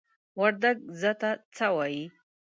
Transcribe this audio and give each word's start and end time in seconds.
وردگ 0.39 0.77
"ځه" 0.99 1.11
ته 1.21 1.31
"څَ" 1.55 1.57
وايي. 1.75 2.03